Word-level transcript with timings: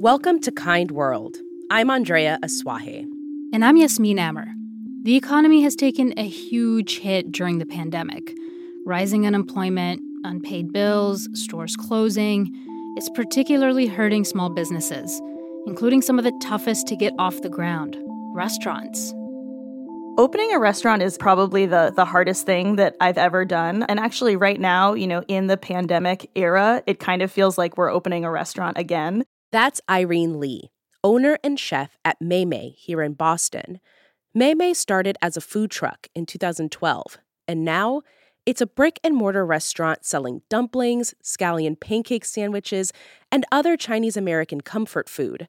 Welcome 0.00 0.40
to 0.40 0.50
Kind 0.50 0.90
World. 0.90 1.36
I'm 1.70 1.88
Andrea 1.88 2.40
Asuaje. 2.42 3.06
And 3.52 3.64
I'm 3.64 3.76
Yasmin 3.76 4.18
Amer. 4.18 4.48
The 5.04 5.14
economy 5.14 5.62
has 5.62 5.76
taken 5.76 6.12
a 6.18 6.26
huge 6.26 6.98
hit 6.98 7.30
during 7.30 7.58
the 7.58 7.64
pandemic. 7.64 8.36
Rising 8.84 9.24
unemployment, 9.24 10.02
unpaid 10.24 10.72
bills, 10.72 11.28
stores 11.34 11.76
closing. 11.76 12.50
It's 12.96 13.08
particularly 13.10 13.86
hurting 13.86 14.24
small 14.24 14.50
businesses, 14.50 15.22
including 15.64 16.02
some 16.02 16.18
of 16.18 16.24
the 16.24 16.36
toughest 16.42 16.88
to 16.88 16.96
get 16.96 17.12
off 17.16 17.42
the 17.42 17.48
ground 17.48 17.96
restaurants. 18.34 19.14
Opening 20.18 20.52
a 20.52 20.58
restaurant 20.58 21.02
is 21.02 21.16
probably 21.16 21.66
the 21.66 21.92
the 21.94 22.04
hardest 22.04 22.46
thing 22.46 22.76
that 22.76 22.96
I've 23.00 23.18
ever 23.18 23.44
done. 23.44 23.84
And 23.84 24.00
actually 24.00 24.34
right 24.34 24.60
now, 24.60 24.94
you 24.94 25.06
know, 25.06 25.22
in 25.28 25.46
the 25.46 25.56
pandemic 25.56 26.30
era, 26.34 26.82
it 26.86 26.98
kind 26.98 27.22
of 27.22 27.30
feels 27.30 27.56
like 27.56 27.76
we're 27.78 27.90
opening 27.90 28.24
a 28.24 28.30
restaurant 28.30 28.76
again. 28.76 29.24
That's 29.54 29.80
Irene 29.88 30.40
Li, 30.40 30.72
owner 31.04 31.38
and 31.44 31.60
chef 31.60 31.96
at 32.04 32.20
Mei 32.20 32.44
Mei 32.44 32.70
here 32.70 33.00
in 33.00 33.12
Boston. 33.12 33.78
Mei 34.34 34.52
Mei 34.52 34.74
started 34.74 35.16
as 35.22 35.36
a 35.36 35.40
food 35.40 35.70
truck 35.70 36.08
in 36.12 36.26
2012, 36.26 37.18
and 37.46 37.64
now 37.64 38.02
it's 38.46 38.60
a 38.60 38.66
brick 38.66 38.98
and 39.04 39.14
mortar 39.14 39.46
restaurant 39.46 40.04
selling 40.04 40.42
dumplings, 40.48 41.14
scallion 41.22 41.78
pancake 41.78 42.24
sandwiches, 42.24 42.92
and 43.30 43.44
other 43.52 43.76
Chinese 43.76 44.16
American 44.16 44.60
comfort 44.60 45.08
food. 45.08 45.46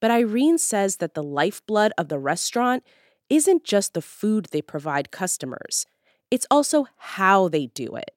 But 0.00 0.10
Irene 0.10 0.56
says 0.56 0.96
that 0.96 1.12
the 1.12 1.22
lifeblood 1.22 1.92
of 1.98 2.08
the 2.08 2.18
restaurant 2.18 2.82
isn't 3.28 3.64
just 3.64 3.92
the 3.92 4.00
food 4.00 4.46
they 4.46 4.62
provide 4.62 5.10
customers, 5.10 5.84
it's 6.30 6.46
also 6.50 6.86
how 6.96 7.48
they 7.48 7.66
do 7.66 7.96
it. 7.96 8.12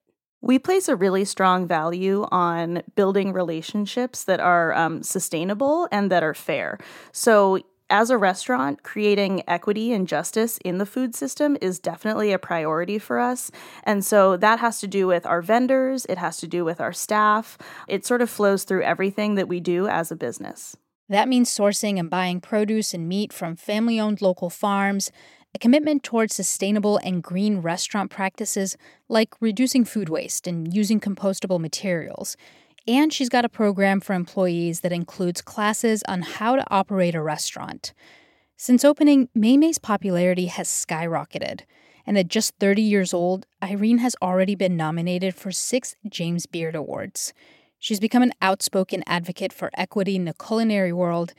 We 0.46 0.60
place 0.60 0.88
a 0.88 0.94
really 0.94 1.24
strong 1.24 1.66
value 1.66 2.24
on 2.30 2.84
building 2.94 3.32
relationships 3.32 4.22
that 4.24 4.38
are 4.38 4.72
um, 4.74 5.02
sustainable 5.02 5.88
and 5.90 6.08
that 6.12 6.22
are 6.22 6.34
fair. 6.34 6.78
So, 7.10 7.58
as 7.90 8.10
a 8.10 8.18
restaurant, 8.18 8.84
creating 8.84 9.42
equity 9.48 9.92
and 9.92 10.06
justice 10.06 10.58
in 10.58 10.78
the 10.78 10.86
food 10.86 11.16
system 11.16 11.56
is 11.60 11.80
definitely 11.80 12.30
a 12.32 12.38
priority 12.38 12.98
for 12.98 13.18
us. 13.18 13.50
And 13.82 14.04
so 14.04 14.36
that 14.36 14.60
has 14.60 14.80
to 14.80 14.88
do 14.88 15.08
with 15.08 15.26
our 15.26 15.42
vendors, 15.42 16.04
it 16.08 16.18
has 16.18 16.36
to 16.38 16.48
do 16.48 16.64
with 16.64 16.80
our 16.80 16.92
staff. 16.92 17.58
It 17.88 18.04
sort 18.06 18.22
of 18.22 18.30
flows 18.30 18.62
through 18.64 18.82
everything 18.82 19.34
that 19.36 19.48
we 19.48 19.58
do 19.60 19.88
as 19.88 20.10
a 20.12 20.16
business. 20.16 20.76
That 21.08 21.28
means 21.28 21.48
sourcing 21.48 21.98
and 21.98 22.10
buying 22.10 22.40
produce 22.40 22.92
and 22.92 23.08
meat 23.08 23.32
from 23.32 23.54
family 23.54 24.00
owned 24.00 24.20
local 24.20 24.50
farms, 24.50 25.12
a 25.54 25.58
commitment 25.58 26.02
towards 26.02 26.34
sustainable 26.34 26.98
and 26.98 27.22
green 27.22 27.58
restaurant 27.58 28.10
practices 28.10 28.76
like 29.08 29.34
reducing 29.40 29.84
food 29.84 30.08
waste 30.08 30.46
and 30.46 30.74
using 30.74 31.00
compostable 31.00 31.60
materials. 31.60 32.36
And 32.86 33.12
she's 33.12 33.28
got 33.28 33.44
a 33.44 33.48
program 33.48 34.00
for 34.00 34.14
employees 34.14 34.80
that 34.80 34.92
includes 34.92 35.42
classes 35.42 36.02
on 36.06 36.22
how 36.22 36.56
to 36.56 36.64
operate 36.70 37.14
a 37.14 37.22
restaurant. 37.22 37.92
Since 38.56 38.84
opening, 38.84 39.28
Mei 39.34 39.56
Mei's 39.56 39.78
popularity 39.78 40.46
has 40.46 40.68
skyrocketed. 40.68 41.62
And 42.06 42.16
at 42.16 42.28
just 42.28 42.54
30 42.60 42.82
years 42.82 43.12
old, 43.12 43.46
Irene 43.62 43.98
has 43.98 44.14
already 44.22 44.54
been 44.54 44.76
nominated 44.76 45.34
for 45.34 45.50
six 45.50 45.96
James 46.08 46.46
Beard 46.46 46.76
Awards. 46.76 47.34
She's 47.78 48.00
become 48.00 48.22
an 48.22 48.32
outspoken 48.40 49.02
advocate 49.06 49.52
for 49.52 49.70
equity 49.74 50.16
in 50.16 50.24
the 50.24 50.34
culinary 50.34 50.92
world. 50.92 51.34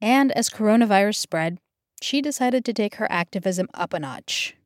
And 0.00 0.32
as 0.32 0.48
coronavirus 0.48 1.16
spread, 1.16 1.58
she 2.02 2.20
decided 2.22 2.64
to 2.64 2.72
take 2.72 2.96
her 2.96 3.10
activism 3.10 3.68
up 3.74 3.94
a 3.94 3.98
notch. 4.00 4.56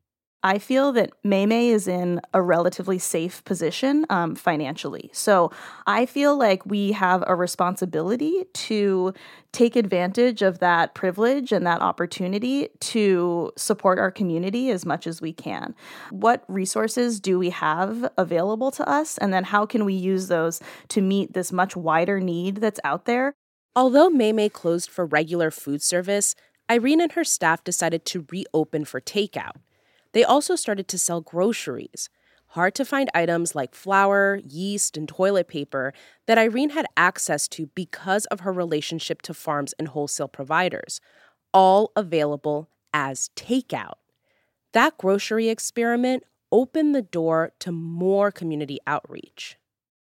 I 0.43 0.59
feel 0.59 0.91
that 0.93 1.11
Mei 1.23 1.45
Mei 1.47 1.69
is 1.69 1.87
in 1.87 2.21
a 2.33 2.41
relatively 2.41 2.99
safe 2.99 3.43
position 3.43 4.05
um, 4.09 4.35
financially. 4.35 5.09
So 5.11 5.51
I 5.87 6.05
feel 6.05 6.37
like 6.37 6.65
we 6.65 6.91
have 6.91 7.23
a 7.25 7.35
responsibility 7.35 8.45
to 8.53 9.13
take 9.51 9.75
advantage 9.75 10.43
of 10.43 10.59
that 10.59 10.93
privilege 10.93 11.51
and 11.51 11.65
that 11.65 11.81
opportunity 11.81 12.69
to 12.79 13.51
support 13.57 13.97
our 13.97 14.11
community 14.11 14.69
as 14.69 14.85
much 14.85 15.07
as 15.07 15.21
we 15.21 15.33
can. 15.33 15.73
What 16.11 16.43
resources 16.47 17.19
do 17.19 17.39
we 17.39 17.49
have 17.49 18.09
available 18.17 18.69
to 18.71 18.87
us? 18.87 19.17
And 19.17 19.33
then 19.33 19.43
how 19.43 19.65
can 19.65 19.85
we 19.85 19.95
use 19.95 20.27
those 20.27 20.61
to 20.89 21.01
meet 21.01 21.33
this 21.33 21.51
much 21.51 21.75
wider 21.75 22.19
need 22.19 22.57
that's 22.57 22.79
out 22.83 23.05
there? 23.05 23.33
Although 23.75 24.09
Mei 24.09 24.31
Mei 24.31 24.49
closed 24.49 24.89
for 24.89 25.05
regular 25.05 25.51
food 25.51 25.81
service, 25.81 26.35
Irene 26.69 27.01
and 27.01 27.11
her 27.13 27.23
staff 27.23 27.63
decided 27.63 28.05
to 28.05 28.25
reopen 28.31 28.85
for 28.85 28.99
takeout. 28.99 29.55
They 30.11 30.23
also 30.23 30.55
started 30.55 30.87
to 30.89 30.97
sell 30.97 31.21
groceries, 31.21 32.09
hard 32.47 32.75
to 32.75 32.85
find 32.85 33.09
items 33.13 33.55
like 33.55 33.75
flour, 33.75 34.41
yeast, 34.45 34.97
and 34.97 35.07
toilet 35.07 35.47
paper 35.47 35.93
that 36.25 36.37
Irene 36.37 36.71
had 36.71 36.85
access 36.97 37.47
to 37.49 37.67
because 37.67 38.25
of 38.25 38.41
her 38.41 38.51
relationship 38.51 39.21
to 39.23 39.33
farms 39.33 39.73
and 39.79 39.89
wholesale 39.89 40.27
providers, 40.27 40.99
all 41.53 41.91
available 41.95 42.69
as 42.93 43.29
takeout. 43.35 43.95
That 44.73 44.97
grocery 44.97 45.49
experiment 45.49 46.23
opened 46.51 46.95
the 46.95 47.01
door 47.01 47.51
to 47.59 47.71
more 47.71 48.31
community 48.31 48.79
outreach. 48.85 49.57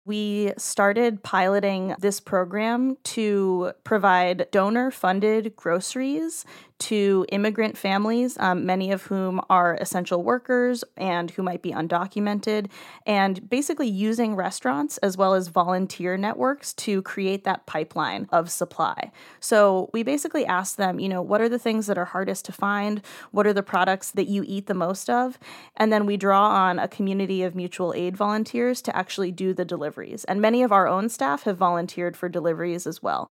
We 0.06 0.52
started 0.58 1.22
piloting 1.22 1.94
this 1.98 2.20
program 2.20 2.98
to 3.04 3.72
provide 3.84 4.48
donor 4.50 4.90
funded 4.90 5.56
groceries 5.56 6.44
to 6.76 7.24
immigrant 7.30 7.78
families, 7.78 8.36
um, 8.38 8.66
many 8.66 8.90
of 8.90 9.04
whom 9.04 9.40
are 9.48 9.74
essential 9.76 10.22
workers 10.22 10.84
and 10.96 11.30
who 11.30 11.42
might 11.42 11.62
be 11.62 11.70
undocumented, 11.70 12.66
and 13.06 13.48
basically 13.48 13.86
using 13.88 14.34
restaurants 14.34 14.98
as 14.98 15.16
well 15.16 15.34
as 15.34 15.48
volunteer 15.48 16.16
networks 16.16 16.74
to 16.74 17.00
create 17.02 17.44
that 17.44 17.64
pipeline 17.64 18.28
of 18.32 18.50
supply. 18.50 19.10
So 19.40 19.88
we 19.92 20.02
basically 20.02 20.44
asked 20.44 20.76
them, 20.76 20.98
you 20.98 21.08
know, 21.08 21.22
what 21.22 21.40
are 21.40 21.48
the 21.48 21.58
things 21.58 21.86
that 21.86 21.96
are 21.96 22.04
hardest 22.04 22.44
to 22.46 22.52
find? 22.52 23.00
What 23.30 23.46
are 23.46 23.52
the 23.52 23.62
products 23.62 24.10
that 24.10 24.26
you 24.26 24.44
eat 24.46 24.66
the 24.66 24.74
most 24.74 25.08
of? 25.08 25.38
And 25.76 25.92
then 25.92 26.06
we 26.06 26.16
draw 26.16 26.48
on 26.48 26.78
a 26.78 26.88
community 26.88 27.44
of 27.44 27.54
mutual 27.54 27.94
aid 27.94 28.16
volunteers 28.16 28.82
to 28.82 28.96
actually 28.96 29.30
do 29.30 29.54
the 29.54 29.64
deliveries. 29.94 30.24
And 30.24 30.40
many 30.40 30.62
of 30.62 30.72
our 30.72 30.86
own 30.86 31.08
staff 31.08 31.44
have 31.44 31.56
volunteered 31.56 32.16
for 32.16 32.28
deliveries 32.28 32.86
as 32.86 33.02
well. 33.02 33.28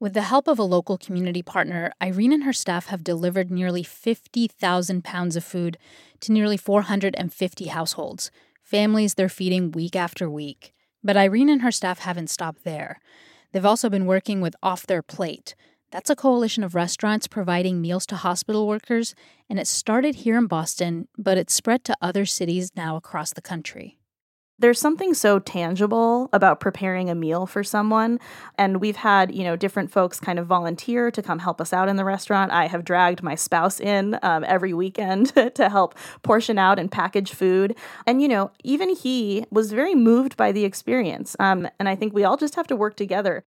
With 0.00 0.12
the 0.12 0.22
help 0.22 0.48
of 0.48 0.58
a 0.58 0.64
local 0.64 0.98
community 0.98 1.42
partner, 1.42 1.92
Irene 2.02 2.32
and 2.32 2.44
her 2.44 2.52
staff 2.52 2.86
have 2.86 3.04
delivered 3.04 3.50
nearly 3.50 3.82
50,000 3.82 5.04
pounds 5.04 5.36
of 5.36 5.44
food 5.44 5.78
to 6.20 6.32
nearly 6.32 6.56
450 6.56 7.66
households, 7.66 8.30
families 8.62 9.14
they're 9.14 9.28
feeding 9.28 9.70
week 9.70 9.96
after 9.96 10.28
week. 10.28 10.72
But 11.02 11.16
Irene 11.16 11.48
and 11.48 11.62
her 11.62 11.70
staff 11.70 12.00
haven't 12.00 12.30
stopped 12.30 12.64
there. 12.64 12.98
They've 13.52 13.64
also 13.64 13.88
been 13.88 14.06
working 14.06 14.40
with 14.40 14.56
Off 14.62 14.86
Their 14.86 15.02
Plate. 15.02 15.54
That's 15.92 16.10
a 16.10 16.16
coalition 16.16 16.64
of 16.64 16.74
restaurants 16.74 17.28
providing 17.28 17.80
meals 17.80 18.04
to 18.06 18.16
hospital 18.16 18.66
workers, 18.66 19.14
and 19.48 19.60
it 19.60 19.68
started 19.68 20.16
here 20.16 20.36
in 20.36 20.48
Boston, 20.48 21.06
but 21.16 21.38
it's 21.38 21.54
spread 21.54 21.84
to 21.84 21.96
other 22.02 22.26
cities 22.26 22.72
now 22.74 22.96
across 22.96 23.32
the 23.32 23.42
country. 23.42 23.96
There's 24.58 24.78
something 24.78 25.14
so 25.14 25.40
tangible 25.40 26.28
about 26.32 26.60
preparing 26.60 27.10
a 27.10 27.14
meal 27.14 27.44
for 27.44 27.64
someone. 27.64 28.20
And 28.56 28.80
we've 28.80 28.96
had, 28.96 29.34
you 29.34 29.42
know, 29.42 29.56
different 29.56 29.90
folks 29.90 30.20
kind 30.20 30.38
of 30.38 30.46
volunteer 30.46 31.10
to 31.10 31.22
come 31.22 31.40
help 31.40 31.60
us 31.60 31.72
out 31.72 31.88
in 31.88 31.96
the 31.96 32.04
restaurant. 32.04 32.52
I 32.52 32.68
have 32.68 32.84
dragged 32.84 33.22
my 33.22 33.34
spouse 33.34 33.80
in 33.80 34.16
um, 34.22 34.44
every 34.44 34.72
weekend 34.72 35.34
to 35.54 35.68
help 35.68 35.96
portion 36.22 36.56
out 36.56 36.78
and 36.78 36.90
package 36.90 37.32
food. 37.32 37.76
And, 38.06 38.22
you 38.22 38.28
know, 38.28 38.52
even 38.62 38.94
he 38.94 39.44
was 39.50 39.72
very 39.72 39.96
moved 39.96 40.36
by 40.36 40.52
the 40.52 40.64
experience. 40.64 41.34
Um, 41.40 41.68
and 41.80 41.88
I 41.88 41.96
think 41.96 42.14
we 42.14 42.22
all 42.22 42.36
just 42.36 42.54
have 42.54 42.68
to 42.68 42.76
work 42.76 42.96
together. 42.96 43.44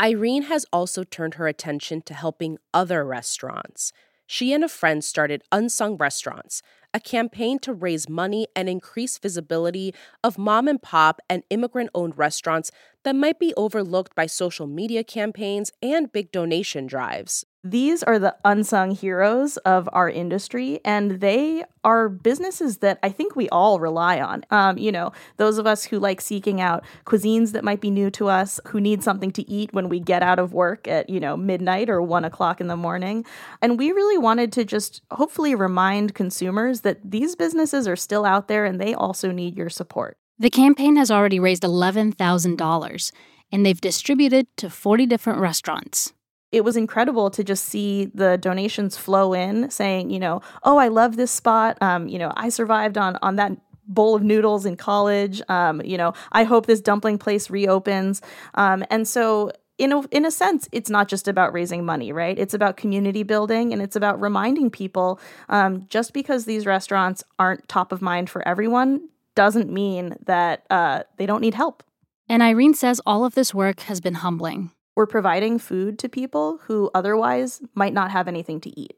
Irene 0.00 0.42
has 0.42 0.66
also 0.72 1.02
turned 1.02 1.34
her 1.34 1.48
attention 1.48 2.02
to 2.02 2.14
helping 2.14 2.58
other 2.72 3.04
restaurants. 3.04 3.92
She 4.26 4.52
and 4.52 4.62
a 4.64 4.68
friend 4.68 5.02
started 5.02 5.42
Unsung 5.50 5.96
Restaurants, 5.96 6.60
a 6.96 7.00
campaign 7.00 7.58
to 7.58 7.74
raise 7.74 8.08
money 8.08 8.46
and 8.56 8.70
increase 8.70 9.18
visibility 9.18 9.94
of 10.24 10.38
mom 10.38 10.66
and 10.66 10.80
pop 10.80 11.20
and 11.28 11.42
immigrant 11.50 11.90
owned 11.94 12.16
restaurants 12.16 12.70
that 13.06 13.14
might 13.14 13.38
be 13.38 13.54
overlooked 13.56 14.16
by 14.16 14.26
social 14.26 14.66
media 14.66 15.04
campaigns 15.04 15.70
and 15.80 16.10
big 16.10 16.32
donation 16.32 16.88
drives. 16.88 17.46
These 17.62 18.02
are 18.02 18.18
the 18.18 18.34
unsung 18.44 18.90
heroes 18.90 19.58
of 19.58 19.88
our 19.92 20.10
industry, 20.10 20.80
and 20.84 21.20
they 21.20 21.62
are 21.84 22.08
businesses 22.08 22.78
that 22.78 22.98
I 23.04 23.10
think 23.10 23.36
we 23.36 23.48
all 23.50 23.78
rely 23.78 24.20
on. 24.20 24.44
Um, 24.50 24.76
you 24.76 24.90
know, 24.90 25.12
those 25.36 25.58
of 25.58 25.68
us 25.68 25.84
who 25.84 26.00
like 26.00 26.20
seeking 26.20 26.60
out 26.60 26.84
cuisines 27.04 27.52
that 27.52 27.62
might 27.62 27.80
be 27.80 27.92
new 27.92 28.10
to 28.10 28.26
us, 28.26 28.58
who 28.66 28.80
need 28.80 29.04
something 29.04 29.30
to 29.32 29.48
eat 29.48 29.72
when 29.72 29.88
we 29.88 30.00
get 30.00 30.24
out 30.24 30.40
of 30.40 30.52
work 30.52 30.88
at, 30.88 31.08
you 31.08 31.20
know, 31.20 31.36
midnight 31.36 31.88
or 31.88 32.02
one 32.02 32.24
o'clock 32.24 32.60
in 32.60 32.66
the 32.66 32.76
morning. 32.76 33.24
And 33.62 33.78
we 33.78 33.92
really 33.92 34.18
wanted 34.18 34.52
to 34.54 34.64
just 34.64 35.00
hopefully 35.12 35.54
remind 35.54 36.16
consumers 36.16 36.80
that 36.80 37.08
these 37.08 37.36
businesses 37.36 37.86
are 37.86 37.94
still 37.94 38.24
out 38.24 38.48
there 38.48 38.64
and 38.64 38.80
they 38.80 38.94
also 38.94 39.30
need 39.30 39.56
your 39.56 39.70
support. 39.70 40.18
The 40.38 40.50
campaign 40.50 40.96
has 40.96 41.10
already 41.10 41.40
raised 41.40 41.62
$11,000, 41.62 43.12
and 43.52 43.66
they've 43.66 43.80
distributed 43.80 44.46
to 44.58 44.68
40 44.70 45.06
different 45.06 45.40
restaurants 45.40 46.12
it 46.52 46.64
was 46.64 46.76
incredible 46.76 47.28
to 47.30 47.44
just 47.44 47.66
see 47.66 48.06
the 48.14 48.38
donations 48.38 48.96
flow 48.96 49.34
in 49.34 49.68
saying, 49.70 50.10
you 50.10 50.18
know, 50.18 50.40
oh, 50.62 50.78
I 50.78 50.88
love 50.88 51.16
this 51.16 51.30
spot. 51.30 51.76
Um, 51.82 52.08
you 52.08 52.18
know, 52.18 52.32
I 52.36 52.48
survived 52.48 52.96
on 52.96 53.18
on 53.20 53.36
that 53.36 53.52
bowl 53.86 54.14
of 54.14 54.22
noodles 54.22 54.64
in 54.64 54.76
college. 54.76 55.42
Um, 55.48 55.80
you 55.84 55.98
know, 55.98 56.14
I 56.32 56.44
hope 56.44 56.66
this 56.66 56.80
dumpling 56.80 57.18
place 57.18 57.50
reopens. 57.50 58.22
Um, 58.54 58.84
and 58.90 59.06
so 59.06 59.52
in 59.78 59.92
a, 59.92 60.00
in 60.10 60.24
a 60.24 60.30
sense, 60.30 60.68
it's 60.72 60.88
not 60.88 61.08
just 61.08 61.28
about 61.28 61.52
raising 61.52 61.84
money, 61.84 62.10
right? 62.10 62.38
It's 62.38 62.54
about 62.54 62.76
community 62.76 63.22
building 63.22 63.72
and 63.72 63.82
it's 63.82 63.94
about 63.94 64.20
reminding 64.20 64.70
people 64.70 65.20
um, 65.50 65.86
just 65.88 66.14
because 66.14 66.46
these 66.46 66.64
restaurants 66.64 67.22
aren't 67.38 67.68
top 67.68 67.92
of 67.92 68.00
mind 68.00 68.30
for 68.30 68.46
everyone 68.48 69.08
doesn't 69.36 69.70
mean 69.70 70.16
that 70.26 70.66
uh, 70.68 71.04
they 71.16 71.26
don't 71.26 71.40
need 71.40 71.54
help. 71.54 71.84
And 72.28 72.42
Irene 72.42 72.74
says 72.74 73.00
all 73.06 73.24
of 73.24 73.36
this 73.36 73.54
work 73.54 73.80
has 73.80 74.00
been 74.00 74.14
humbling 74.14 74.72
we're 74.96 75.06
providing 75.06 75.58
food 75.58 75.98
to 76.00 76.08
people 76.08 76.58
who 76.64 76.90
otherwise 76.94 77.60
might 77.74 77.92
not 77.92 78.10
have 78.10 78.26
anything 78.26 78.60
to 78.62 78.80
eat. 78.80 78.96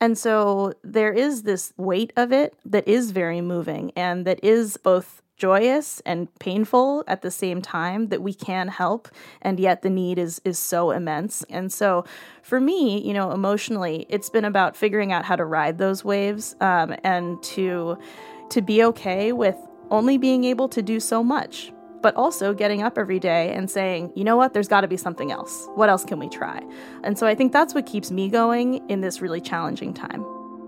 And 0.00 0.16
so 0.16 0.74
there 0.84 1.12
is 1.12 1.42
this 1.42 1.72
weight 1.76 2.12
of 2.16 2.30
it 2.30 2.54
that 2.64 2.86
is 2.86 3.10
very 3.10 3.40
moving 3.40 3.90
and 3.96 4.24
that 4.26 4.38
is 4.44 4.76
both 4.76 5.22
joyous 5.36 6.00
and 6.04 6.32
painful 6.38 7.02
at 7.08 7.22
the 7.22 7.30
same 7.30 7.62
time 7.62 8.08
that 8.08 8.20
we 8.20 8.34
can 8.34 8.68
help 8.68 9.08
and 9.40 9.60
yet 9.60 9.82
the 9.82 9.90
need 9.90 10.18
is 10.18 10.40
is 10.44 10.58
so 10.58 10.90
immense 10.90 11.44
and 11.48 11.72
so 11.72 12.04
for 12.42 12.60
me 12.60 13.00
you 13.00 13.14
know 13.14 13.30
emotionally 13.30 14.04
it's 14.08 14.28
been 14.28 14.44
about 14.44 14.76
figuring 14.76 15.12
out 15.12 15.24
how 15.24 15.36
to 15.36 15.44
ride 15.44 15.78
those 15.78 16.04
waves 16.04 16.56
um, 16.60 16.92
and 17.04 17.40
to 17.40 17.96
to 18.50 18.62
be 18.62 18.82
okay 18.84 19.32
with 19.32 19.56
only 19.90 20.18
being 20.18 20.44
able 20.44 20.68
to 20.68 20.82
do 20.82 21.00
so 21.00 21.22
much 21.22 21.72
but 22.02 22.14
also 22.14 22.54
getting 22.54 22.82
up 22.82 22.98
every 22.98 23.18
day 23.18 23.52
and 23.52 23.70
saying, 23.70 24.12
you 24.14 24.24
know 24.24 24.36
what, 24.36 24.52
there's 24.52 24.68
got 24.68 24.82
to 24.82 24.88
be 24.88 24.96
something 24.96 25.32
else. 25.32 25.68
What 25.74 25.88
else 25.88 26.04
can 26.04 26.18
we 26.18 26.28
try? 26.28 26.62
And 27.04 27.18
so 27.18 27.26
I 27.26 27.34
think 27.34 27.52
that's 27.52 27.74
what 27.74 27.86
keeps 27.86 28.10
me 28.10 28.28
going 28.28 28.88
in 28.88 29.00
this 29.00 29.20
really 29.20 29.40
challenging 29.40 29.92
time. 29.92 30.24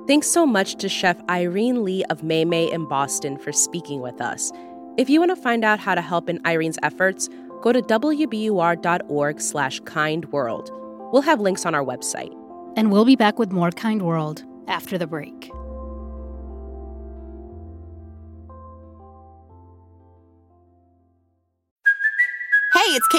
Thanks 0.06 0.29
so 0.29 0.47
much 0.47 0.77
to 0.77 0.88
Chef 0.88 1.21
Irene 1.29 1.85
Li 1.85 2.05
of 2.06 2.23
Mei 2.23 2.44
Mei 2.44 2.71
in 2.71 2.87
Boston 2.88 3.38
for 3.38 3.53
speaking 3.53 4.00
with 4.00 4.21
us. 4.21 4.50
If 4.97 5.09
you 5.09 5.21
want 5.21 5.31
to 5.31 5.37
find 5.37 5.65
out 5.65 5.79
how 5.79 5.94
to 5.94 6.00
help 6.00 6.29
in 6.29 6.41
Irene's 6.44 6.79
efforts, 6.82 7.29
go 7.62 7.73
to 7.73 7.81
wbur.org 7.81 9.41
slash 9.41 9.81
kindworld. 9.82 10.71
We'll 11.12 11.23
have 11.23 11.41
links 11.41 11.65
on 11.65 11.75
our 11.75 11.85
website. 11.85 12.35
And 12.77 12.91
we'll 12.91 13.05
be 13.05 13.17
back 13.17 13.38
with 13.38 13.53
more 13.53 13.71
Kind 13.71 14.03
World 14.03 14.44
after 14.69 14.99
the 14.99 15.06
break. 15.06 15.50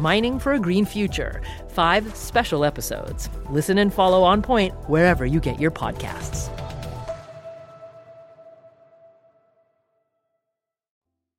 Mining 0.00 0.38
for 0.38 0.54
a 0.54 0.58
Green 0.58 0.86
Future. 0.86 1.42
Five 1.68 2.16
special 2.16 2.64
episodes. 2.64 3.28
Listen 3.50 3.76
and 3.76 3.92
follow 3.92 4.22
On 4.22 4.40
Point 4.40 4.72
wherever 4.88 5.26
you 5.26 5.40
get 5.40 5.60
your 5.60 5.70
podcasts. 5.70 6.48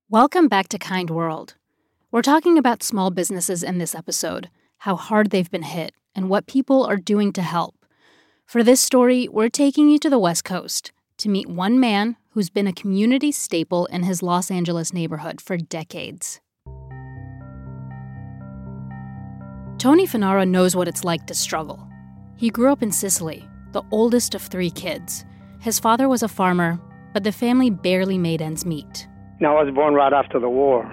Welcome 0.10 0.48
back 0.48 0.68
to 0.68 0.78
Kind 0.78 1.10
World. 1.10 1.56
We're 2.12 2.22
talking 2.22 2.60
about 2.60 2.84
small 2.84 3.10
businesses 3.10 3.64
in 3.64 3.80
this 3.80 3.96
episode, 3.96 4.52
how 4.80 4.96
hard 4.96 5.32
they've 5.32 5.50
been 5.50 5.64
hit, 5.64 5.94
and 6.14 6.30
what 6.30 6.46
people 6.46 6.84
are 6.84 6.98
doing 6.98 7.34
to 7.34 7.42
help. 7.42 7.84
For 8.46 8.62
this 8.62 8.80
story, 8.80 9.28
we're 9.28 9.50
taking 9.50 9.90
you 9.90 9.98
to 9.98 10.10
the 10.10 10.20
West 10.20 10.44
Coast 10.44 10.92
to 11.18 11.30
meet 11.30 11.50
one 11.50 11.80
man 11.80 12.16
who's 12.32 12.52
been 12.52 12.68
a 12.68 12.74
community 12.74 13.32
staple 13.32 13.88
in 13.88 14.04
his 14.04 14.22
Los 14.22 14.52
Angeles 14.52 14.94
neighborhood 14.94 15.42
for 15.42 15.58
decades. 15.58 16.42
Tony 19.82 20.06
Finaro 20.06 20.48
knows 20.48 20.76
what 20.76 20.88
it's 20.88 21.04
like 21.04 21.26
to 21.26 21.34
struggle. 21.34 21.88
He 22.36 22.52
grew 22.52 22.72
up 22.72 22.84
in 22.84 22.92
Sicily, 22.92 23.50
the 23.72 23.82
oldest 23.90 24.36
of 24.36 24.44
three 24.44 24.70
kids. 24.70 25.26
His 25.60 25.80
father 25.80 26.08
was 26.08 26.22
a 26.22 26.28
farmer, 26.28 26.80
but 27.14 27.24
the 27.24 27.32
family 27.32 27.72
barely 27.72 28.20
made 28.20 28.44
ends 28.44 28.64
meet. 28.64 29.08
Now, 29.40 29.58
I 29.58 29.64
was 29.64 29.74
born 29.74 29.96
right 29.96 30.14
after 30.14 30.40
the 30.40 30.50
war. 30.50 30.84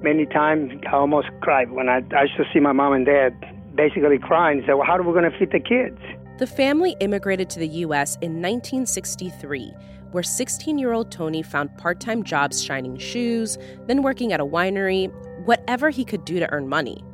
Many 0.00 0.24
times 0.24 0.72
I 0.90 0.92
almost 0.96 1.28
cried 1.42 1.72
when 1.72 1.90
I, 1.90 2.00
I 2.16 2.22
used 2.22 2.38
to 2.38 2.44
see 2.54 2.58
my 2.58 2.72
mom 2.72 2.94
and 2.94 3.04
dad 3.04 3.34
basically 3.74 4.18
crying 4.18 4.60
and 4.60 4.66
say, 4.66 4.72
Well, 4.72 4.86
how 4.86 4.96
are 4.96 5.02
we 5.02 5.12
going 5.12 5.30
to 5.30 5.38
feed 5.38 5.52
the 5.52 5.60
kids? 5.60 6.00
The 6.38 6.46
family 6.46 6.96
immigrated 7.00 7.50
to 7.50 7.58
the 7.58 7.68
U.S. 7.84 8.14
in 8.22 8.40
1963, 8.40 9.74
where 10.12 10.22
16 10.22 10.78
year 10.78 10.94
old 10.94 11.12
Tony 11.12 11.42
found 11.42 11.76
part 11.76 12.00
time 12.00 12.22
jobs 12.22 12.64
shining 12.64 12.96
shoes, 12.96 13.58
then 13.86 14.02
working 14.02 14.32
at 14.32 14.40
a 14.40 14.46
winery, 14.46 15.12
whatever 15.44 15.90
he 15.90 16.02
could 16.02 16.24
do 16.24 16.40
to 16.40 16.50
earn 16.50 16.66
money. 16.66 17.04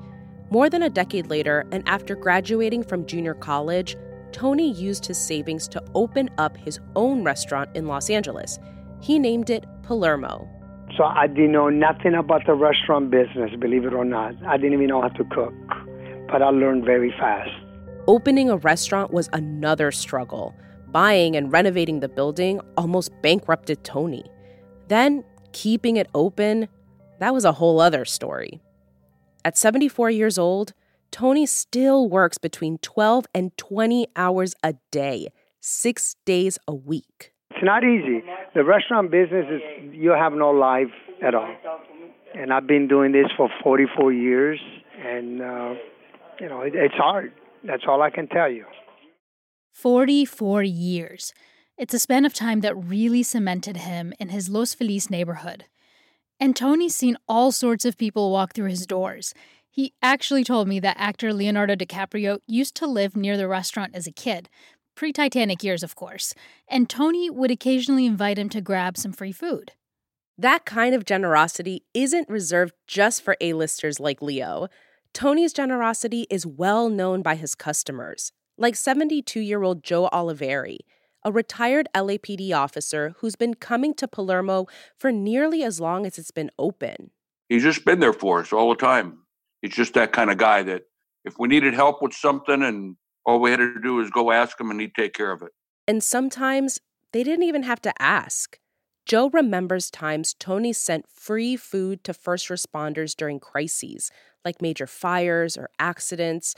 More 0.52 0.68
than 0.68 0.82
a 0.82 0.90
decade 0.90 1.28
later, 1.30 1.64
and 1.73 1.82
after 1.88 2.14
graduating 2.14 2.82
from 2.82 3.06
junior 3.06 3.32
college, 3.32 3.97
Tony 4.32 4.71
used 4.71 5.06
his 5.06 5.16
savings 5.16 5.66
to 5.68 5.82
open 5.94 6.28
up 6.37 6.59
his 6.59 6.78
own 6.94 7.25
restaurant 7.25 7.71
in 7.75 7.87
Los 7.87 8.11
Angeles. 8.11 8.59
He 9.00 9.18
named 9.18 9.49
it 9.49 9.64
Palermo. 9.82 10.47
So 10.94 11.04
I 11.04 11.26
didn't 11.26 11.52
know 11.52 11.71
nothing 11.71 12.12
about 12.12 12.44
the 12.44 12.52
restaurant 12.52 13.11
business, 13.11 13.50
believe 13.59 13.87
it 13.87 13.94
or 13.94 14.04
not. 14.04 14.35
I 14.47 14.59
didn't 14.59 14.75
even 14.75 14.88
know 14.88 15.00
how 15.00 15.09
to 15.09 15.25
cook, 15.25 15.54
but 16.30 16.42
I 16.42 16.50
learned 16.50 16.85
very 16.85 17.12
fast. 17.12 17.49
Opening 18.06 18.50
a 18.50 18.59
restaurant 18.59 19.11
was 19.11 19.30
another 19.32 19.90
struggle. 19.90 20.54
Buying 20.88 21.35
and 21.35 21.50
renovating 21.50 22.00
the 22.00 22.11
building 22.11 22.61
almost 22.76 23.11
bankrupted 23.23 23.85
Tony. 23.85 24.26
Then, 24.88 25.25
keeping 25.52 25.97
it 25.97 26.11
open, 26.14 26.68
that 27.21 27.32
was 27.32 27.47
a 27.47 27.52
whole 27.52 27.80
other 27.80 28.04
story. 28.04 28.61
At 29.44 29.56
74 29.56 30.11
years 30.11 30.38
old, 30.38 30.72
Tony 31.11 31.46
still 31.46 32.08
works 32.08 32.38
between 32.38 32.78
12 32.78 33.26
and 33.34 33.56
20 33.56 34.06
hours 34.14 34.54
a 34.62 34.75
day, 34.90 35.28
six 35.61 36.16
days 36.25 36.58
a 36.68 36.75
week. 36.75 37.32
It's 37.50 37.64
not 37.64 37.84
easy. 37.84 38.25
The 38.54 38.64
restaurant 38.64 39.11
business 39.11 39.46
is, 39.50 39.61
you 39.92 40.11
have 40.11 40.32
no 40.32 40.50
life 40.50 40.92
at 41.25 41.34
all. 41.34 41.54
And 42.34 42.52
I've 42.52 42.66
been 42.66 42.88
doing 42.88 43.12
this 43.12 43.26
for 43.37 43.50
44 43.62 44.12
years, 44.12 44.58
and, 45.04 45.42
uh, 45.42 45.75
you 46.40 46.49
know, 46.49 46.62
it, 46.62 46.75
it's 46.75 46.94
hard. 46.94 47.32
That's 47.64 47.82
all 47.87 48.00
I 48.00 48.11
can 48.11 48.28
tell 48.28 48.50
you. 48.50 48.64
44 49.72 50.62
years. 50.62 51.34
It's 51.76 51.94
a 51.94 51.99
span 51.99 52.25
of 52.25 52.32
time 52.32 52.61
that 52.61 52.76
really 52.76 53.22
cemented 53.22 53.78
him 53.78 54.12
in 54.18 54.28
his 54.28 54.49
Los 54.49 54.72
Feliz 54.72 55.11
neighborhood. 55.11 55.64
And 56.42 56.56
Tony's 56.56 56.96
seen 56.96 57.16
all 57.28 57.52
sorts 57.52 57.84
of 57.84 57.96
people 57.96 58.32
walk 58.32 58.52
through 58.52 58.68
his 58.68 58.84
doors. 58.84 59.32
He 59.70 59.94
actually 60.02 60.42
told 60.42 60.66
me 60.66 60.80
that 60.80 60.96
actor 60.99 61.32
Leonardo 61.32 61.76
DiCaprio 61.76 62.40
used 62.49 62.75
to 62.75 62.87
live 62.88 63.14
near 63.14 63.37
the 63.37 63.46
restaurant 63.46 63.94
as 63.94 64.08
a 64.08 64.11
kid, 64.11 64.49
pre 64.96 65.12
Titanic 65.12 65.62
years, 65.62 65.84
of 65.84 65.94
course, 65.94 66.34
and 66.66 66.90
Tony 66.90 67.30
would 67.30 67.52
occasionally 67.52 68.06
invite 68.06 68.40
him 68.40 68.49
to 68.49 68.61
grab 68.61 68.96
some 68.99 69.12
free 69.12 69.30
food. 69.30 69.70
That 70.37 70.64
kind 70.64 70.96
of 70.96 71.04
generosity 71.04 71.84
isn't 71.94 72.28
reserved 72.28 72.75
just 72.88 73.22
for 73.22 73.37
A-listers 73.40 74.00
like 74.00 74.20
Leo. 74.20 74.66
Tony's 75.14 75.52
generosity 75.52 76.26
is 76.28 76.44
well 76.44 76.88
known 76.88 77.22
by 77.22 77.37
his 77.37 77.54
customers, 77.54 78.32
like 78.58 78.75
72 78.75 79.38
year 79.38 79.62
old 79.62 79.84
Joe 79.84 80.08
Oliveri, 80.12 80.78
a 81.25 81.33
retired 81.33 81.88
LAPD 81.95 82.52
officer 82.55 83.14
who's 83.19 83.37
been 83.37 83.55
coming 83.55 83.95
to 83.95 84.09
Palermo 84.09 84.67
for 84.97 85.12
nearly 85.12 85.62
as 85.62 85.81
long 85.81 86.07
as 86.07 86.19
it's 86.19 86.31
been 86.31 86.50
open. 86.59 87.11
He's 87.49 87.62
just 87.62 87.85
been 87.85 88.00
there 88.00 88.12
for 88.12 88.41
us 88.41 88.52
all 88.52 88.71
the 88.71 88.76
time. 88.76 89.19
He's 89.61 89.75
just 89.75 89.95
that 89.95 90.12
kind 90.12 90.31
of 90.31 90.38
guy 90.38 90.62
that 90.64 90.83
if 91.25 91.38
we 91.38 91.49
needed 91.49 91.75
help 91.75 92.02
with 92.02 92.12
something 92.12 92.62
and 92.62 92.97
all 93.25 93.41
we 93.41 93.50
had 93.50 93.59
to 93.59 93.81
do 93.81 94.00
is 94.00 94.11
go 94.11 94.33
ask 94.33 94.61
him 94.61 94.71
and 94.71 94.81
he'd 94.81 94.95
take 94.95 95.14
care 95.14 95.31
of 95.31 95.43
it. 95.43 95.52
And 95.87 96.02
sometimes 96.02 96.81
they 97.12 97.23
didn't 97.23 97.45
even 97.45 97.62
have 97.62 97.81
to 97.83 98.02
ask. 98.02 98.59
Joe 99.05 99.31
remembers 99.33 99.91
times 99.91 100.35
Tony 100.35 100.73
sent 100.73 101.09
free 101.09 101.57
food 101.57 102.05
to 102.05 102.14
first 102.14 102.49
responders 102.49 103.17
during 103.17 103.41
crises, 103.41 104.11
like 104.45 104.62
major 104.62 104.87
fires 104.87 105.57
or 105.57 105.69
accidents. 105.79 106.55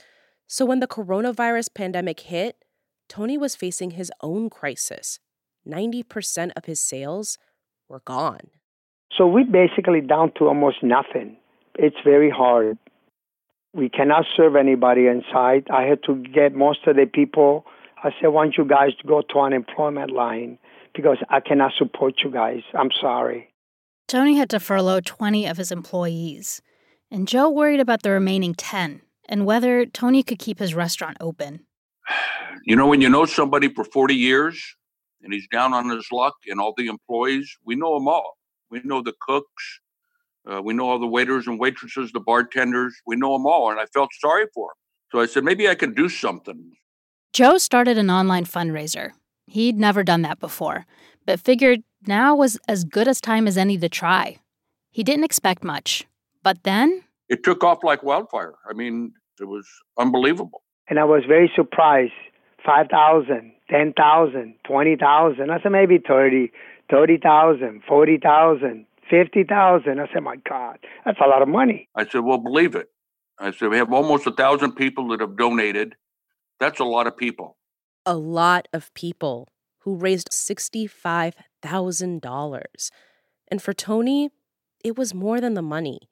So 0.47 0.65
when 0.65 0.81
the 0.81 0.87
coronavirus 0.87 1.75
pandemic 1.75 2.21
hit, 2.21 2.57
Tony 3.09 3.39
was 3.39 3.57
facing 3.57 3.93
his 3.93 4.13
own 4.21 4.51
crisis. 4.51 5.19
90% 5.67 6.51
of 6.57 6.65
his 6.65 6.81
sales 6.81 7.39
were 7.89 8.03
gone. 8.05 8.51
So 9.17 9.27
we 9.27 9.45
basically 9.45 10.01
down 10.01 10.33
to 10.39 10.49
almost 10.49 10.83
nothing. 10.83 11.37
It's 11.77 11.97
very 12.05 12.31
hard. 12.31 12.79
We 13.73 13.89
cannot 13.89 14.25
serve 14.37 14.57
anybody 14.57 15.07
inside. 15.07 15.67
I 15.73 15.83
had 15.83 16.03
to 16.05 16.17
get 16.17 16.55
most 16.55 16.87
of 16.87 16.97
the 16.97 17.07
people. 17.07 17.67
I 18.03 18.11
said, 18.11 18.27
I 18.27 18.29
want 18.29 18.57
you 18.57 18.65
guys 18.65 18.95
to 19.01 19.07
go 19.07 19.23
to 19.23 19.39
unemployment 19.41 20.11
line 20.11 20.59
because 20.95 21.19
I 21.29 21.41
cannot 21.41 21.73
support 21.77 22.15
you 22.23 22.31
guys. 22.31 22.63
I'm 22.79 22.91
sorry. 23.01 23.53
Tony 24.07 24.37
had 24.37 24.51
to 24.51 24.61
furlough 24.61 25.01
20 25.01 25.47
of 25.47 25.57
his 25.57 25.73
employees, 25.73 26.61
and 27.11 27.27
Joe 27.27 27.49
worried 27.49 27.81
about 27.81 28.03
the 28.03 28.11
remaining 28.11 28.55
10 28.55 29.01
and 29.29 29.47
whether 29.47 29.87
Tony 29.87 30.23
could 30.23 30.39
keep 30.39 30.59
his 30.59 30.75
restaurant 30.75 31.17
open. 31.21 31.61
You 32.67 32.77
know, 32.77 32.87
when 32.87 33.03
you 33.03 33.11
know 33.11 33.27
somebody 33.27 33.69
for 33.69 33.85
40 33.85 34.15
years 34.15 34.59
and 35.23 35.35
he's 35.35 35.47
down 35.49 35.75
on 35.75 35.91
his 35.91 36.07
luck 36.11 36.35
and 36.47 36.59
all 36.59 36.73
the 36.75 36.87
employees, 36.87 37.59
we 37.63 37.75
know 37.75 37.93
them 37.93 38.09
all. 38.09 38.39
We 38.71 38.81
know 38.85 39.03
the 39.03 39.13
cooks, 39.21 39.81
uh, 40.51 40.63
we 40.63 40.73
know 40.73 40.89
all 40.89 40.99
the 40.99 41.07
waiters 41.07 41.47
and 41.47 41.61
waitresses, 41.61 42.13
the 42.13 42.21
bartenders, 42.21 42.95
we 43.07 43.17
know 43.17 43.35
them 43.35 43.47
all. 43.47 43.71
And 43.71 43.79
I 43.79 43.85
felt 43.87 44.11
sorry 44.19 44.47
for 44.55 44.71
him. 44.71 44.77
So 45.13 45.21
I 45.21 45.27
said, 45.27 45.45
maybe 45.45 45.69
I 45.69 45.75
can 45.75 45.95
do 45.95 46.09
something. 46.09 46.73
Joe 47.33 47.59
started 47.59 47.99
an 47.99 48.11
online 48.11 48.45
fundraiser. 48.47 49.13
He'd 49.47 49.79
never 49.79 50.03
done 50.03 50.23
that 50.23 50.41
before, 50.41 50.87
but 51.27 51.39
figured 51.41 51.83
now 52.07 52.35
was 52.35 52.59
as 52.67 52.85
good 52.85 53.09
a 53.09 53.15
time 53.15 53.47
as 53.47 53.57
any 53.57 53.79
to 53.79 53.89
try. 53.89 54.39
He 54.91 55.05
didn't 55.05 55.25
expect 55.25 55.63
much, 55.63 56.07
but 56.43 56.63
then. 56.65 57.05
It 57.29 57.45
took 57.45 57.63
off 57.63 57.85
like 57.85 58.03
wildfire. 58.03 58.55
I 58.69 58.73
mean, 58.73 59.13
it 59.41 59.45
was 59.45 59.69
unbelievable. 59.99 60.64
And 60.89 60.99
I 60.99 61.05
was 61.05 61.23
very 61.27 61.51
surprised 61.55 62.13
5,000, 62.65 63.53
10,000, 63.71 64.55
20,000. 64.67 65.51
I 65.51 65.63
said 65.63 65.73
maybe 65.73 65.99
30, 65.99 66.51
30,000, 66.91 67.83
40,000, 67.87 68.87
50,000. 69.11 70.01
I 70.01 70.07
said, 70.13 70.23
my 70.23 70.37
God, 70.49 70.79
that's 71.05 71.19
a 71.25 71.29
lot 71.29 71.43
of 71.43 71.49
money. 71.49 71.89
I 71.95 72.07
said, 72.07 72.21
well, 72.21 72.39
believe 72.39 72.75
it. 72.75 72.89
I 73.39 73.51
said, 73.51 73.71
we 73.71 73.79
have 73.79 73.93
almost 73.93 74.27
a 74.27 74.33
thousand 74.33 74.73
people 74.73 75.09
that 75.09 75.21
have 75.21 75.37
donated. 75.37 75.95
That's 76.61 76.81
a 76.81 76.85
lot 76.85 77.07
of 77.07 77.17
people. 77.17 77.57
A 78.07 78.17
lot 78.17 78.69
of 78.73 78.93
people 78.95 79.49
who 79.81 79.97
raised 79.97 80.31
$65,000. 80.31 82.91
And 83.49 83.63
for 83.63 83.73
Tony, 83.73 84.31
it 84.83 84.97
was 84.97 85.15
more 85.15 85.41
than 85.41 85.55
the 85.55 85.63
money. 85.63 86.09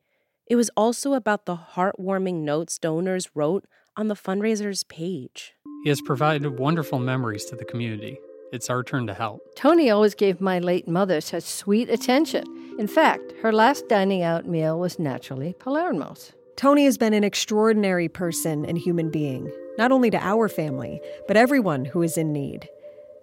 It 0.47 0.57
was 0.57 0.71
also 0.77 1.13
about 1.13 1.47
the 1.47 1.57
heartwarming 1.57 2.43
notes 2.43 2.79
donors 2.79 3.31
wrote 3.35 3.67
on 3.97 4.09
the 4.09 4.15
fundraiser's 4.15 4.85
page. 4.85 5.55
He 5.85 5.89
has 5.89 6.01
provided 6.01 6.59
wonderful 6.59 6.99
memories 6.99 7.45
to 7.47 7.57
the 7.57 7.65
community. 7.65 8.19
It's 8.53 8.69
our 8.69 8.83
turn 8.83 9.07
to 9.07 9.15
help. 9.15 9.41
Tony 9.57 9.91
always 9.91 10.15
gave 10.15 10.41
my 10.41 10.59
late 10.59 10.87
mother 10.87 11.21
such 11.21 11.43
sweet 11.43 11.89
attention. 11.89 12.45
In 12.79 12.87
fact, 12.87 13.33
her 13.43 13.53
last 13.53 13.89
dining 13.89 14.23
out 14.23 14.47
meal 14.47 14.79
was 14.79 14.99
naturally 14.99 15.55
Palermo's. 15.59 16.33
Tony 16.57 16.85
has 16.85 16.99
been 16.99 17.15
an 17.15 17.25
extraordinary 17.25 18.09
person 18.09 18.67
and 18.67 18.77
human 18.77 19.11
being, 19.11 19.51
not 19.79 19.91
only 19.91 20.11
to 20.11 20.19
our 20.19 20.49
family, 20.49 21.01
but 21.27 21.37
everyone 21.37 21.87
who 21.87 22.03
is 22.03 22.19
in 22.19 22.33
need. 22.33 22.69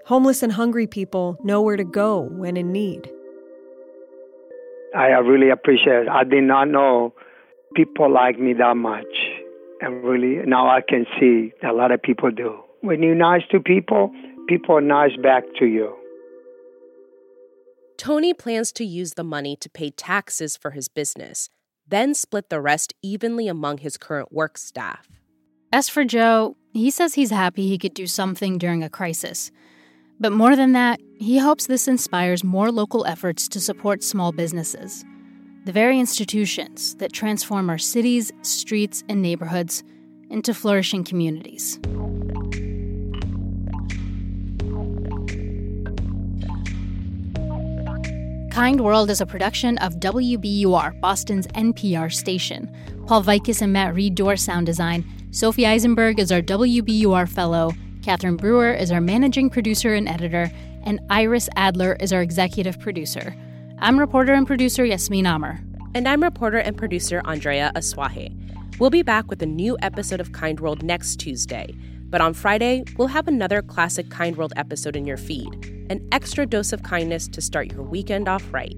Homeless 0.08 0.42
and 0.42 0.52
hungry 0.52 0.88
people 0.88 1.38
know 1.44 1.62
where 1.62 1.78
to 1.78 1.84
go 1.84 2.22
when 2.22 2.58
in 2.58 2.72
need. 2.72 3.10
I 4.96 5.10
really 5.10 5.52
appreciate 5.52 6.04
it. 6.04 6.10
I 6.10 6.24
did 6.24 6.44
not 6.44 6.68
know 6.68 7.14
people 7.76 8.12
like 8.12 8.40
me 8.40 8.54
that 8.54 8.76
much. 8.76 9.29
And 9.82 10.04
really, 10.04 10.46
now 10.46 10.70
I 10.70 10.82
can 10.82 11.06
see 11.20 11.54
a 11.68 11.74
lot 11.74 11.92
of 11.92 12.02
people 12.02 12.32
do. 12.32 12.60
When 12.82 13.02
you're 13.02 13.16
nice 13.16 13.44
to 13.52 13.60
people, 13.60 14.12
people 14.48 14.76
are 14.76 14.82
nice 14.82 15.16
back 15.22 15.44
to 15.60 15.66
you. 15.66 15.96
Tony 17.98 18.34
plans 18.34 18.72
to 18.74 18.86
use 18.86 19.14
the 19.14 19.24
money 19.24 19.56
to 19.58 19.70
pay 19.70 19.90
taxes 19.90 20.56
for 20.56 20.72
his 20.72 20.88
business, 20.88 21.50
then 21.88 22.14
split 22.14 22.50
the 22.50 22.62
rest 22.62 22.94
evenly 23.02 23.48
among 23.48 23.80
his 23.80 23.98
current 23.98 24.32
work 24.32 24.58
staff. 24.58 25.08
As 25.72 25.90
for 25.90 26.06
Joe, 26.06 26.56
he 26.74 26.92
says 26.92 27.14
he's 27.14 27.32
happy 27.32 27.68
he 27.68 27.78
could 27.78 27.94
do 27.94 28.08
something 28.08 28.58
during 28.58 28.84
a 28.84 28.90
crisis. 28.90 29.52
But 30.20 30.32
more 30.32 30.56
than 30.56 30.74
that, 30.74 31.00
he 31.20 31.38
hopes 31.40 31.68
this 31.68 31.88
inspires 31.88 32.44
more 32.44 32.72
local 32.72 33.06
efforts 33.06 33.48
to 33.50 33.60
support 33.60 34.04
small 34.04 34.32
businesses, 34.32 35.06
the 35.70 35.74
very 35.74 36.00
institutions 36.00 36.96
that 36.96 37.14
transform 37.14 37.70
our 37.70 37.78
cities, 37.78 38.32
streets, 38.42 39.04
and 39.08 39.22
neighborhoods 39.22 39.84
into 40.32 40.52
flourishing 40.52 41.04
communities. 41.04 41.78
Kind 48.52 48.82
World 48.82 49.12
is 49.12 49.22
a 49.22 49.28
production 49.28 49.78
of 49.78 49.94
WBUR, 50.00 51.00
Boston's 51.02 51.46
NPR 51.50 52.12
station. 52.12 52.68
Paul 53.06 53.24
Vaitkus 53.24 53.62
and 53.62 53.72
Matt 53.72 53.94
Reed 53.94 54.16
do 54.16 54.28
our 54.28 54.38
sound 54.38 54.66
design. 54.66 55.06
Sophie 55.30 55.68
Eisenberg 55.68 56.20
is 56.20 56.32
our 56.32 56.42
WBUR 56.42 57.30
fellow. 57.30 57.74
Catherine 58.02 58.38
Brewer 58.38 58.74
is 58.74 58.92
our 58.92 59.02
managing 59.02 59.52
producer 59.52 59.94
and 59.94 60.10
editor. 60.10 60.50
And 60.82 61.00
Iris 61.12 61.48
Adler 61.56 61.96
is 62.00 62.12
our 62.12 62.24
executive 62.24 62.80
producer. 62.80 63.36
I'm 63.82 63.98
reporter 63.98 64.34
and 64.34 64.46
producer 64.46 64.84
Yasmin 64.84 65.26
Amer. 65.26 65.62
And 65.96 66.06
I'm 66.06 66.22
reporter 66.22 66.58
and 66.58 66.78
producer 66.78 67.22
Andrea 67.24 67.72
Asuaje. 67.76 68.36
We'll 68.78 68.90
be 68.90 69.04
back 69.04 69.30
with 69.30 69.42
a 69.42 69.46
new 69.46 69.78
episode 69.82 70.20
of 70.20 70.34
Kind 70.34 70.60
World 70.60 70.84
next 70.84 71.16
Tuesday. 71.16 71.74
But 72.10 72.20
on 72.20 72.34
Friday, 72.34 72.84
we'll 72.98 73.08
have 73.08 73.30
another 73.30 73.62
classic 73.62 74.10
Kind 74.10 74.36
World 74.36 74.52
episode 74.58 74.98
in 74.98 75.06
your 75.06 75.18
feed 75.18 75.76
an 75.90 76.08
extra 76.12 76.46
dose 76.46 76.72
of 76.72 76.84
kindness 76.84 77.28
to 77.28 77.42
start 77.42 77.72
your 77.72 77.82
weekend 77.82 78.28
off 78.28 78.44
right. 78.52 78.76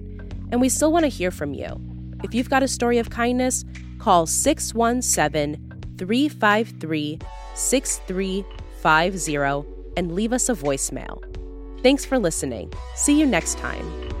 And 0.50 0.62
we 0.62 0.70
still 0.70 0.92
want 0.92 1.04
to 1.04 1.08
hear 1.08 1.30
from 1.30 1.52
you. 1.52 1.78
If 2.24 2.32
you've 2.32 2.48
got 2.48 2.62
a 2.62 2.68
story 2.68 2.98
of 2.98 3.10
kindness, 3.10 3.66
call 3.98 4.24
617 4.24 5.96
353 5.98 7.18
6350 7.54 9.68
and 9.98 10.14
leave 10.14 10.32
us 10.32 10.48
a 10.48 10.54
voicemail. 10.54 11.22
Thanks 11.82 12.06
for 12.06 12.18
listening. 12.18 12.72
See 12.94 13.18
you 13.18 13.26
next 13.26 13.58
time. 13.58 14.11